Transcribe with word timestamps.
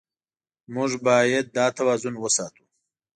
موږ 0.73 0.91
باید 1.07 1.45
دا 1.57 1.65
توازن 1.77 2.13
وساتو. 2.19 2.63